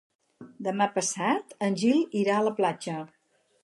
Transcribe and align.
Demà 0.67 0.87
passat 0.95 1.55
en 1.69 1.79
Gil 1.85 2.03
irà 2.25 2.41
a 2.43 2.49
la 2.51 2.59
platja. 2.63 3.01